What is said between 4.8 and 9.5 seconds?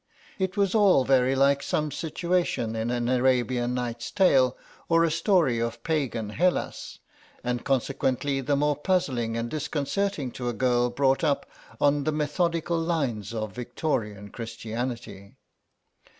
or a story of Pagan Hellas, and consequently the more puzzling and